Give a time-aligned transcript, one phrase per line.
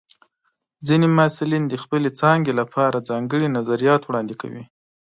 [0.87, 4.63] ځینې محصلین د خپلې څانګې لپاره ځانګړي نظریات وړاندې کوي.